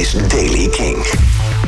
is 0.00 0.12
Daily 0.12 0.68
King. 0.68 0.96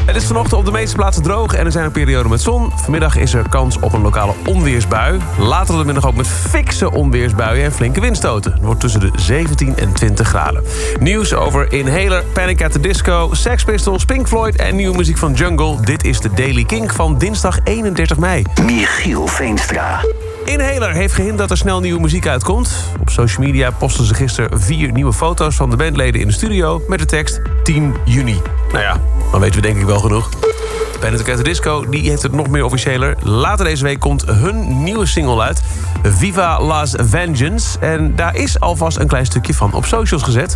Het 0.07 0.17
is 0.17 0.25
vanochtend 0.25 0.61
op 0.61 0.65
de 0.65 0.71
meeste 0.71 0.97
plaatsen 0.97 1.23
droog 1.23 1.55
en 1.55 1.65
er 1.65 1.73
zijn 1.73 1.85
een 1.85 1.93
periode 1.93 2.29
met 2.29 2.41
zon. 2.41 2.73
Vanmiddag 2.75 3.17
is 3.17 3.35
er 3.35 3.49
kans 3.49 3.79
op 3.79 3.93
een 3.93 4.01
lokale 4.01 4.33
onweersbui. 4.47 5.21
Later 5.39 5.75
op 5.75 5.81
de 5.81 5.87
middag 5.87 6.07
ook 6.07 6.15
met 6.15 6.29
fikse 6.29 6.93
onweersbuien 6.93 7.65
en 7.65 7.73
flinke 7.73 8.01
windstoten. 8.01 8.53
Het 8.53 8.63
wordt 8.63 8.81
tussen 8.81 9.01
de 9.01 9.11
17 9.17 9.77
en 9.77 9.93
20 9.93 10.29
graden. 10.29 10.63
Nieuws 11.01 11.35
over 11.35 11.73
Inhaler, 11.73 12.25
Panic 12.33 12.65
at 12.65 12.73
the 12.73 12.81
Disco, 12.81 13.29
Sex 13.33 13.65
Pistols, 13.65 14.05
Pink 14.05 14.29
Floyd 14.29 14.57
en 14.57 14.77
nieuwe 14.77 14.97
muziek 14.97 15.19
van 15.19 15.33
Jungle. 15.33 15.81
Dit 15.81 16.05
is 16.05 16.21
de 16.21 16.31
Daily 16.35 16.65
Kink 16.65 16.93
van 16.93 17.19
dinsdag 17.19 17.59
31 17.65 18.19
mei. 18.19 18.45
Michiel 18.65 19.27
Veenstra. 19.27 20.01
Inhaler 20.45 20.93
heeft 20.93 21.15
gehint 21.15 21.39
dat 21.39 21.51
er 21.51 21.57
snel 21.57 21.81
nieuwe 21.81 22.01
muziek 22.01 22.27
uitkomt. 22.27 22.75
Op 23.01 23.11
social 23.11 23.47
media 23.47 23.71
posten 23.71 24.05
ze 24.05 24.15
gisteren 24.15 24.61
vier 24.61 24.93
nieuwe 24.93 25.13
foto's 25.13 25.55
van 25.57 25.71
de 25.71 25.77
bandleden 25.77 26.21
in 26.21 26.27
de 26.27 26.33
studio... 26.33 26.83
met 26.89 26.99
de 26.99 27.05
tekst 27.05 27.41
10 27.63 27.95
juni. 28.05 28.41
Nou 28.73 28.85
ja, 28.85 29.01
dan 29.31 29.41
weten 29.41 29.61
we 29.61 29.67
denk 29.67 29.79
ik 29.79 29.87
wel 29.87 29.99
genoeg. 29.99 30.31
Panic 31.01 31.45
Disco 31.45 31.89
die 31.89 32.09
heeft 32.09 32.23
het 32.23 32.33
nog 32.33 32.49
meer 32.49 32.65
officiëler. 32.65 33.17
Later 33.23 33.65
deze 33.65 33.85
week 33.85 34.01
komt 34.01 34.25
hun 34.27 34.83
nieuwe 34.83 35.07
single 35.07 35.43
uit. 35.43 35.61
Viva 36.03 36.61
Las 36.61 36.95
Vengeance. 36.97 37.79
En 37.79 38.17
daar 38.17 38.37
is 38.37 38.61
alvast 38.61 38.97
een 38.97 39.07
klein 39.07 39.27
stukje 39.27 39.55
van 39.55 39.73
op 39.73 39.85
socials 39.85 40.23
gezet. 40.23 40.53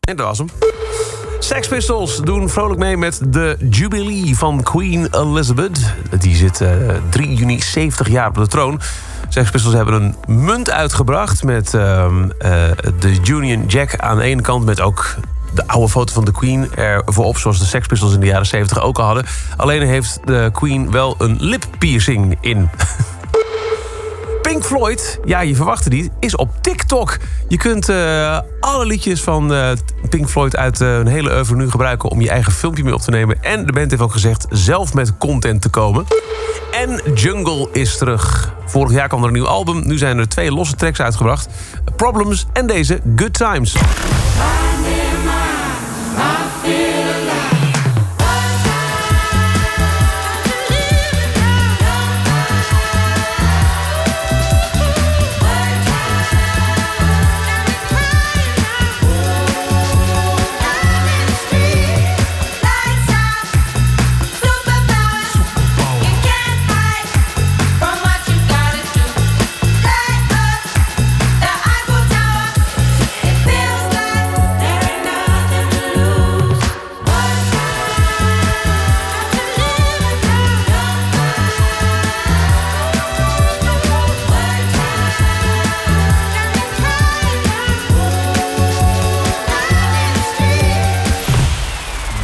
En 0.00 0.16
dat 0.16 0.26
was 0.26 0.38
hem. 0.38 0.48
Sex 1.40 1.68
Pistols 1.68 2.16
doen 2.16 2.48
vrolijk 2.48 2.78
mee 2.78 2.96
met 2.96 3.20
de 3.26 3.56
Jubilee 3.70 4.36
van 4.36 4.62
Queen 4.62 5.08
Elizabeth. 5.10 5.94
Die 6.18 6.36
zit 6.36 6.60
uh, 6.60 6.70
3 7.08 7.34
juni 7.34 7.60
70 7.60 8.08
jaar 8.08 8.28
op 8.28 8.34
de 8.34 8.46
troon. 8.46 8.80
Sex 9.28 9.50
Pistols 9.50 9.74
hebben 9.74 9.94
een 9.94 10.16
munt 10.44 10.70
uitgebracht 10.70 11.44
met 11.44 11.72
uh, 11.72 11.80
uh, 11.82 12.64
de 12.98 13.20
Union 13.28 13.66
Jack 13.66 13.96
aan 13.96 14.16
de 14.16 14.22
ene 14.22 14.42
kant... 14.42 14.64
met 14.64 14.80
ook 14.80 15.14
de 15.54 15.66
oude 15.66 15.88
foto 15.88 16.12
van 16.12 16.24
de 16.24 16.32
Queen 16.32 16.74
er 16.74 17.02
voorop, 17.06 17.38
zoals 17.38 17.58
de 17.58 17.64
Sex 17.64 17.86
Pistols 17.86 18.14
in 18.14 18.20
de 18.20 18.26
jaren 18.26 18.46
70 18.46 18.80
ook 18.80 18.98
al 18.98 19.04
hadden. 19.04 19.24
Alleen 19.56 19.82
heeft 19.82 20.20
de 20.24 20.50
Queen 20.52 20.90
wel 20.90 21.14
een 21.18 21.36
lippiercing 21.40 22.36
in. 22.40 22.68
Floyd, 24.70 25.20
ja, 25.24 25.40
je 25.40 25.54
verwachtte 25.54 25.88
niet, 25.88 26.10
is 26.20 26.36
op 26.36 26.50
TikTok. 26.60 27.16
Je 27.48 27.56
kunt 27.56 27.88
uh, 27.88 28.38
alle 28.60 28.86
liedjes 28.86 29.22
van 29.22 29.52
uh, 29.52 29.70
Pink 30.08 30.28
Floyd 30.28 30.56
uit 30.56 30.80
uh, 30.80 30.94
een 30.94 31.06
hele 31.06 31.34
oeuvre 31.34 31.56
nu 31.56 31.70
gebruiken... 31.70 32.10
om 32.10 32.20
je 32.20 32.30
eigen 32.30 32.52
filmpje 32.52 32.84
mee 32.84 32.94
op 32.94 33.00
te 33.00 33.10
nemen. 33.10 33.42
En 33.42 33.66
de 33.66 33.72
band 33.72 33.90
heeft 33.90 34.02
ook 34.02 34.12
gezegd 34.12 34.46
zelf 34.50 34.94
met 34.94 35.16
content 35.18 35.62
te 35.62 35.68
komen. 35.68 36.04
En 36.70 37.14
Jungle 37.14 37.68
is 37.72 37.96
terug. 37.96 38.54
Vorig 38.66 38.92
jaar 38.92 39.08
kwam 39.08 39.20
er 39.20 39.26
een 39.26 39.32
nieuw 39.32 39.46
album. 39.46 39.86
Nu 39.86 39.98
zijn 39.98 40.18
er 40.18 40.28
twee 40.28 40.52
losse 40.52 40.74
tracks 40.74 41.00
uitgebracht. 41.00 41.48
Problems 41.96 42.46
en 42.52 42.66
deze 42.66 43.00
Good 43.16 43.32
Times. 43.34 43.76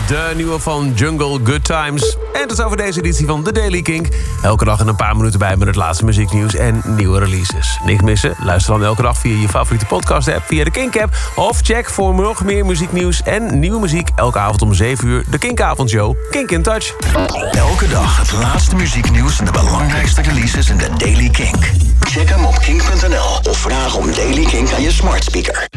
De 0.06 0.32
nieuwe 0.36 0.58
van 0.58 0.92
Jungle 0.94 1.40
Good 1.44 1.64
Times. 1.64 2.16
En 2.32 2.48
tot 2.48 2.62
over 2.62 2.76
deze 2.76 2.98
editie 2.98 3.26
van 3.26 3.42
The 3.42 3.52
Daily 3.52 3.82
Kink. 3.82 4.08
Elke 4.42 4.64
dag 4.64 4.80
in 4.80 4.88
een 4.88 4.96
paar 4.96 5.16
minuten 5.16 5.38
bij 5.38 5.56
met 5.56 5.66
het 5.66 5.76
laatste 5.76 6.04
muzieknieuws 6.04 6.54
en 6.54 6.82
nieuwe 6.84 7.18
releases. 7.18 7.78
Niks 7.84 8.02
missen? 8.02 8.34
Luister 8.42 8.72
dan 8.72 8.84
elke 8.84 9.02
dag 9.02 9.18
via 9.18 9.40
je 9.40 9.48
favoriete 9.48 9.86
podcast-app, 9.86 10.46
via 10.46 10.64
de 10.64 10.70
Kink-app... 10.70 11.16
of 11.34 11.60
check 11.62 11.90
voor 11.90 12.14
nog 12.14 12.44
meer 12.44 12.66
muzieknieuws 12.66 13.22
en 13.22 13.58
nieuwe 13.58 13.80
muziek... 13.80 14.08
elke 14.16 14.38
avond 14.38 14.62
om 14.62 14.74
7 14.74 15.08
uur, 15.08 15.24
de 15.30 15.38
Kinkavondshow. 15.38 16.16
Kink 16.30 16.50
in 16.50 16.62
Touch. 16.62 16.94
Elke 17.52 17.88
dag 17.88 18.18
het 18.18 18.32
laatste 18.32 18.76
muzieknieuws 18.76 19.38
en 19.38 19.44
de 19.44 19.50
belangrijkste 19.52 20.22
releases 20.22 20.68
in 20.68 20.78
The 20.78 20.90
Daily 20.96 21.30
Kink. 21.30 21.70
Check 22.00 22.28
hem 22.28 22.44
op 22.44 22.58
kink.nl 22.58 23.50
of 23.50 23.58
vraag 23.58 23.94
om 23.94 24.12
Daily 24.14 24.44
Kink 24.44 24.72
aan 24.72 24.82
je 24.82 24.92
smart 24.92 25.24
speaker. 25.24 25.68